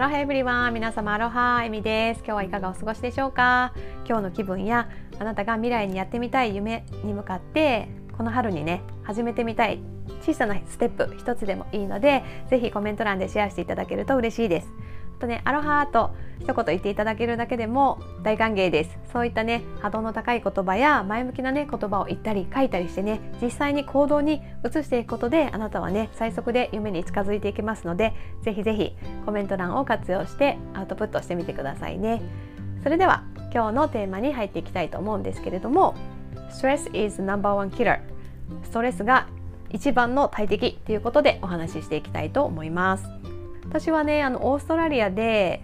[0.00, 2.20] アロハエブリワン皆様アロハエミです。
[2.24, 3.74] 今日はいかがお過ごしでしょうか？
[4.08, 4.88] 今日の気分や
[5.18, 9.78] あなたが未来にやってみたい夢に向かってこの春にね始めてみたい
[10.22, 14.68] 小さなステップ一つでもいいのでぜひコメント欄でシェアしていただけると嬉しいです。
[15.20, 16.10] とねアロハと
[16.40, 18.98] 一言言っていただけるだけでも大歓迎です。
[19.12, 32.22] そういったね波動の高い言葉や前向きなね言葉を言ったり書いたりしてね実際に行動に移していくことであなたはね最速で夢に近づいていけますのでぜひぜひコメント欄を活用してアウトプットしてみてくださいね。
[32.82, 35.94] それでは今日のテーマに入っていきたいと思うんですけれども
[36.50, 38.00] Stress is number one killer
[38.62, 39.26] ストレスが
[39.68, 43.19] 一番の大敵ということでお話ししていきたいと思います。
[43.70, 45.62] 私はねあのオーストラリアで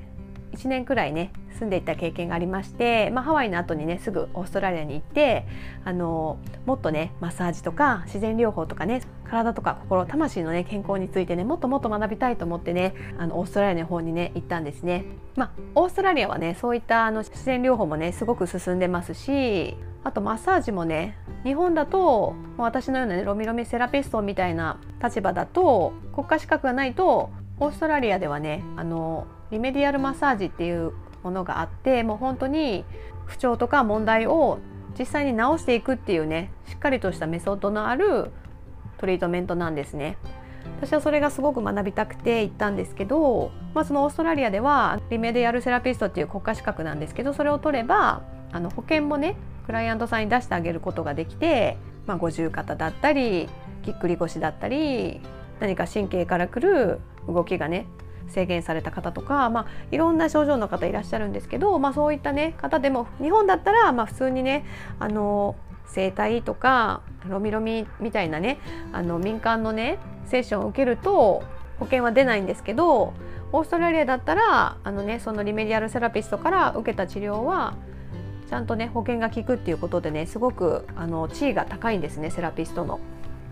[0.52, 5.44] 1年くらいね住んでいた経験がありまして、まあ、ハワイの後にねすぐオーストラリアに行って
[5.84, 15.04] あのもっとねマッサージとか自然療法とかね体とか心魂のね健康についてねもっともっと学びたいと思ってねあのオーストラリアの方にね行ったんですね。
[15.34, 32.84] まあ、オーストラリアはねそういったあの自然療法もねすごく進んでますしあとマッサージもね日本だと私のようなねロミロミセラピストみたいな立場だと国家資格がないとオーストラリアではねあのリメディアルマッサージっていうものがあってもう本当に
[33.26, 34.58] 不調とか問題を
[34.98, 38.30] 実際に治していくっていうねしっかりとしたメソッドのある
[38.98, 40.16] トリートメントなんですね。
[40.80, 53.48] 私はそれがすごく学びたくて行ったんですけど、まあ、そのオーストラリアではリメディアルセラピストっていう国家資格なんですけどそれを取ればあの保険もねクライアントさんに出してあげることができて、まあ、五十肩だったり
[53.84, 55.20] ぎっくり腰だったり
[55.60, 57.86] 何か神経からくる動きがね
[58.28, 64.64] 制限された方とか、まあ、いろんな症状の方いらっしゃるんですけど、まあ、そういった、ね、方でも日本だったら、まあ、普通にね
[64.98, 68.58] あの整体とかロミロミみたいなね
[68.92, 71.44] あの民間のねセッションを受けると
[71.78, 73.14] 保険は出ないんですけど
[73.52, 77.76] オーストラリアだったらあの、ね、そのリメディアルセラピストから受けた治療は
[78.48, 83.00] ちゃんとね保険が効くっていうことでねすごくあの地位が高いんですねセラピストの。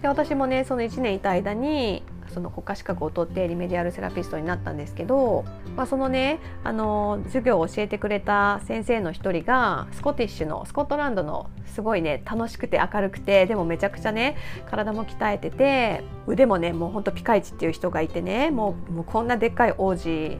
[0.03, 5.44] で私もねその1年いた間にその国家資格を取ってリメディアルセラピストになったんですけど、
[5.77, 20.38] まあ、そのねあの授業を教えてくれた先生の一人がスコティッシュのスコットランドのすごいね楽しくて明るくてでもめちゃくちゃね体も鍛えてて腕もねもうほんとピカイチっていう人がいてねもうもうこんなでっかい王子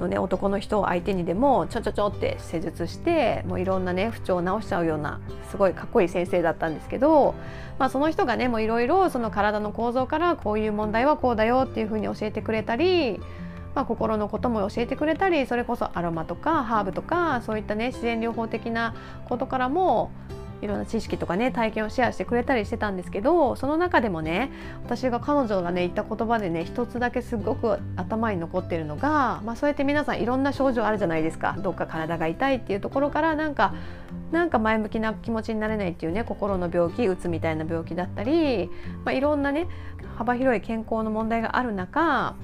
[0.00, 7.34] のね男の人を相手にでもちょちょちょって施術してもういろんなね不調を治しちゃうようなすごいかっこいい先生だったんですけど、
[7.78, 13.20] まあ、その人がねもういろいろその体の構造からこういう問題はこうだよっていうふうに教えてくれたり、
[13.74, 18.94] まあ、心のことも教えてくれたりそれこそアロマとかハーブとかそういったね自然療法的な
[19.28, 20.10] ことからも
[20.64, 24.50] いろんな知識とかね体験をシェアしてくれたりしてたんですけどその中でもね
[24.82, 31.56] 私が彼女がね言った言葉でね一つだけすごく頭に残ってるのが、まあ、そうやって皆さんいろんな症状あるじゃないですか。
[31.58, 33.74] どっか体が痛いっていうところからなんか
[34.32, 38.70] なんか前向きな気持ちになれないっていうね心の病気うつみたいな病気だったり、
[39.04, 39.68] まあ、いろんなね
[40.16, 42.34] 幅広い健康の問題がある中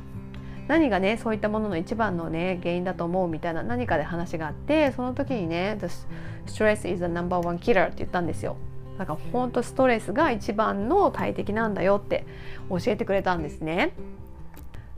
[0.69, 5.87] 何がねそういったものの一番のね原因だと思うみたいな何かで話があってその時にね「The
[6.47, 8.57] stress is the number one killer」って言ったんですよ。
[8.99, 12.27] だから本当ストレスが一番の大敵なんだよって
[12.69, 13.93] 教えてくれたんですね。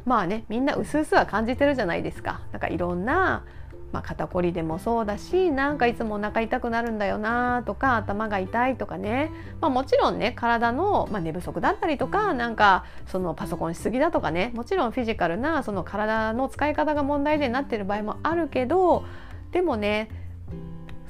[0.04, 2.40] まあねみんなうすうすは感じてるじゃないですか。
[2.50, 3.44] なんかいろんな
[3.92, 9.30] まあ、肩こりでもそうだしなんかいつもお腹痛くなるんだよなとか頭が痛いとかね、
[9.60, 19.04] まあ、もちろんね体の、まあ、寝不足だったりとかなんかそのパソコンしすぎだとかねもちろんフィジカルなその体の使い方が問題でなってる場合もあるけど
[19.52, 20.08] でもね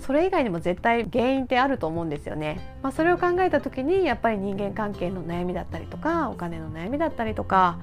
[0.00, 2.76] それ以外にも絶対原因ってあると思うんですよね。
[2.82, 7.78] まあ、それを考えた時にやっぱり人間関係の悩みだったりとかお金の悩みだったりとか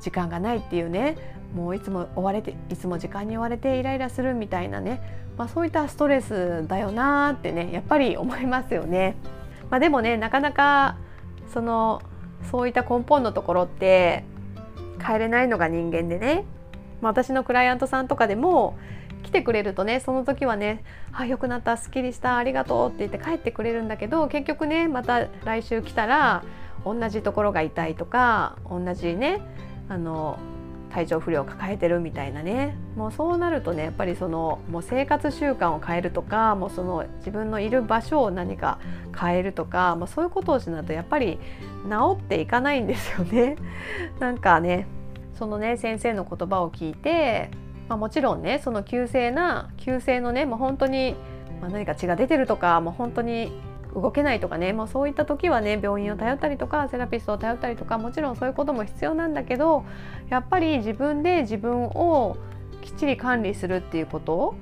[0.00, 5.00] 時間がないっていうねもういつも追われていつも時間に追われてイライラするみたいなね、
[5.36, 9.16] まあ、そういったストレスだよなってねやっぱり 思いますよね。
[9.70, 10.96] まあ、でもねなかなか
[11.48, 12.02] その
[12.50, 14.24] そういった根本のところって
[15.04, 16.44] 変えれないのが人間でね、
[17.00, 18.76] まあ、私のクライアントさんとかでも
[19.22, 20.82] 来てくれるとねその時はね
[21.12, 26.42] 「あ良くなったすっきりしたありがとう」って言って帰ってくれるんだけど結局ねまた来週来たら
[26.84, 29.40] 同じところが痛いとか同じね
[29.88, 30.38] あの
[30.90, 38.78] 体調不良を抱えてるみたいなねもうそうなるとねやっぱりそのもう生活習慣を変えるとかもうその自分のいる場所を何か
[39.18, 41.38] 変えるとか、まあ、そういうことをしないとやっぱり
[41.88, 43.56] 治っていかないんですよね。
[44.18, 44.86] なんかね
[45.34, 47.50] そのね先生の言葉を聞いて、
[47.88, 51.14] まあ、もちろんねその急性な急性のねもう本当に、
[51.60, 53.52] まあ、何か血が出てるとかもう本当に
[53.94, 59.84] 動けないとかねもうそういった時はね病院を頼ったりとかセラピストを頼ったりとかもちろんそういうことも必要なんだけど
[60.28, 62.36] やっぱり自分で自分を
[62.82, 64.54] きっちり管理するっていうこと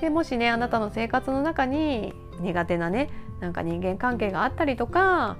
[0.00, 5.36] でもしねあなたの生活の中に苦手なねなんか人間関係があったりとか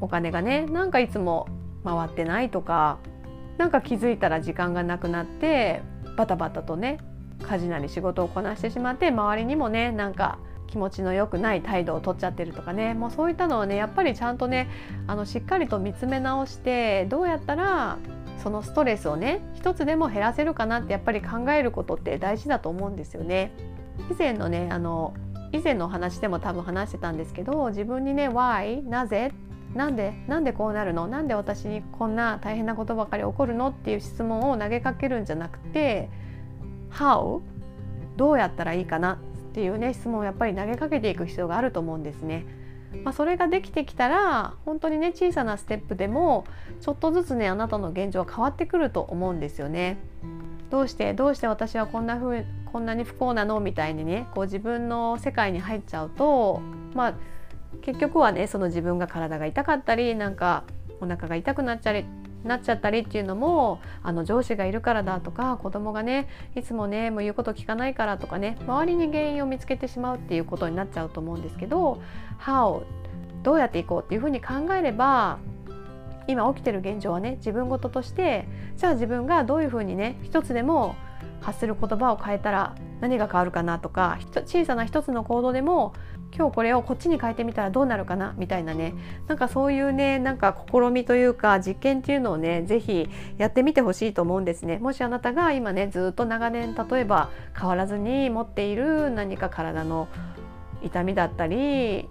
[0.00, 1.48] お金がねなんかいつも
[1.84, 2.98] 回ってないとか
[3.56, 5.82] なんか気づいたら時間がなくなって
[6.16, 6.98] バタバタとね
[7.42, 10.38] 家事なり仕事をこなしてしまって周りにもねなんか
[10.68, 14.68] 気持ちの良くない態度を取っちゃってるとかねもうそういったのをねやっぱりちゃんとね
[15.06, 17.98] あのしっかりと見つめ直してどうやったら
[18.42, 23.50] そのストレスをね一つでも減らせるかなってやっぱり考えることって大事だと思うんですよね。
[24.10, 25.14] 以前のねあの
[25.50, 29.32] 以前のお話でも多分話してたんですけど自分にね「why?」なぜ
[29.74, 31.08] なんでなんでこうなるの？
[31.08, 33.68] なんで私にこんな大変なことばかり起こるの？
[33.68, 36.10] っていう質問を投げかけるんじゃなくて
[36.92, 37.40] 「How?」
[38.16, 39.18] どうやったらいいかな？
[39.48, 42.46] っていうね質問をやっぱり投げかけていく必要があると思うんですね。
[43.04, 46.46] まあ、それができてきたら本当にね小さなステップでも
[46.80, 49.98] ちょっとずつねあなたの現状は変わってくると思うんですよね。
[50.70, 56.60] どうしてどうして私はこんな風こんなに不幸なのみたいにねこう自分の世界に入っちゃうと
[56.94, 57.14] まあ
[57.82, 60.64] 結局はねその自分が体が痛かったりなんか
[61.00, 61.92] お腹が痛くなっちゃ
[62.48, 72.00] なっちゃったりっていうのもあの上司がいるからだとか子供がねいつもねもう言うこと聞かないからとかね周りに原因を見つけてしまうっていうことになっちゃうと思うんですけど
[72.40, 72.82] 「How」
[73.42, 75.38] どうやっていこうっていうふうに考えれば
[76.26, 80.96] 今起きてる現状はね自分事としてじゃあ自分がどういうふうにね一つでも
[81.40, 85.94] 発する言葉を変えたら何が変わるかなとか小さな一つの行動でも
[86.36, 88.94] 今日これをこっちに変えてみたらどうなるかなみたいなね。
[89.26, 93.08] なんかそういうねなんか試みというか実験っていうのをね是非
[93.38, 94.78] やってみてほしいと思うんですね。
[94.78, 100.08] もしあなたが今ねずっと長年例えば変わらずに持っている何か体の
[100.82, 102.08] 痛みだったり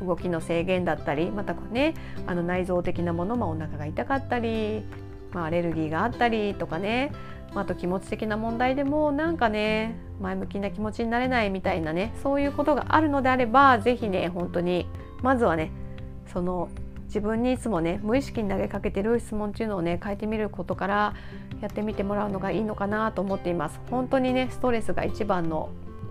[0.00, 1.94] 動きの制限だったりまたね
[2.26, 4.84] あの内臓的なものもお腹が痛かったり、
[5.32, 7.12] まあ、アレルギーがあったりとかね
[7.54, 14.86] あと気持ち的な問題でもなんかね前向きな気持ちになれないみたいなねそういうことがあるのであれば是非ね本当に
[15.22, 15.70] まずはね
[16.32, 16.68] その
[17.06, 21.14] 自分にいつもね無意識に投げかけてる質問っていうのをね変えてみることから
[21.60, 23.80] やってみてもらうのがいいのかなと思っています。
[23.90, 25.70] 本当にねストレスが一番の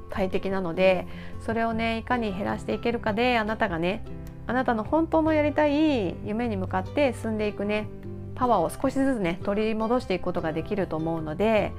[0.09, 1.07] 大敵なので
[1.41, 4.03] それをねいかに減らしていけるかであなたがね
[4.47, 7.87] あなたの本当のやりたい夢に向かって進んでいくね
[8.35, 11.71] パワーを少しずつね取り戻していくことができると思うので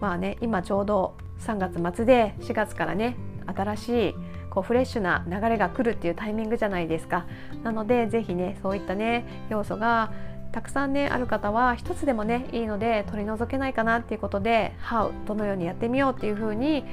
[0.00, 3.16] まあね今ちょうど3月末で4月からね
[3.46, 4.14] 新しい
[4.50, 7.26] こうフレッシュな流れが来るっていうタイミングじゃないですか。
[7.62, 10.12] なので是非ねそういったね要素が
[10.52, 16.84] たくさんねある方は一つでもねいいので取り除けないかなっていうことで「How」どのようにやってみようっていうふうに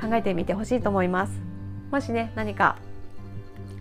[0.00, 1.40] 考えてみてほしいと思います。
[1.90, 2.76] もしね何か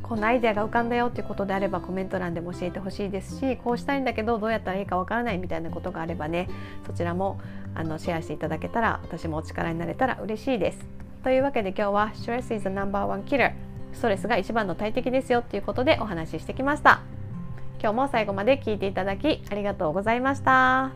[0.03, 6.49] こんなアイデアが浮かんだよっていうことであればコメント欄でも教えてほしいですしこうしたいんだけどどうやったらいいかわからないみたいなことがあればね
[6.85, 7.39] そちらも
[7.75, 10.79] あのシェアしていただけたら私もお力になれたら嬉しいです。
[11.23, 13.53] というわけで今日は Stress is the number one killer
[13.93, 17.01] ストレスが一番の大敵ですよっていうことでお話ししてきました。
[17.79, 20.91] 今日も最後まで聞いていただきありがとうございました。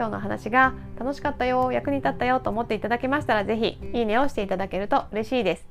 [0.00, 5.66] 今日の話が楽しかったよ役に立ったよと思っていただけましたら是非いいねをしていただけると嬉しいです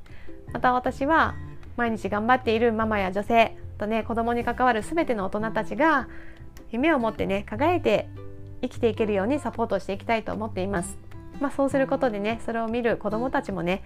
[0.54, 1.36] また私は
[1.80, 6.10] 毎日頑張っているママや女性とね子供に関わる全ての大人たちが
[6.72, 8.10] 夢を持ってね輝いて
[8.62, 10.98] 生きていけるようにサポートしていきたいと思っています。
[11.40, 13.82] まあ、そうすることでねそれを見る子どもたちもね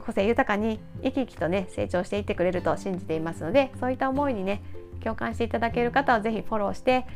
[0.00, 4.60] 個性豊かに生き生きとね成長していってくれると信じていますのでそういった思いにね
[5.04, 7.06] 共感していただける方は是非フォローして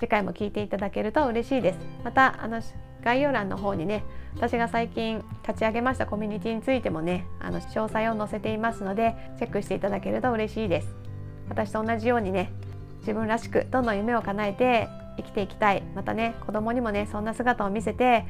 [0.00, 1.78] 次回も聞いていただけると嬉しいです。
[2.02, 2.60] またあの
[3.04, 4.04] 概要欄の方にね
[4.34, 10.94] 私が最近立ち上げましたコミュニティについてもねあの詳細を載せていますのでチェックしていただけると嬉しいです。
[11.48, 12.50] 私と同じようにね
[13.00, 15.82] 自分らしくどんどん夢を叶えて生きていきたい。
[15.94, 18.24] またね子供にもねそんな姿を見せて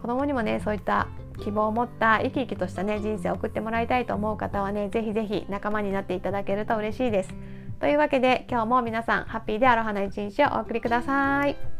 [0.00, 1.08] 子供にもねそういった
[1.42, 7.34] 希望を持った生き生きとしたね人生を送ってもらいたいと思う方はね是非是非仲間になっていただけると嬉しいです。
[7.80, 11.75] というわけで今日も皆さんハッピーでアロハな一日をお送りください。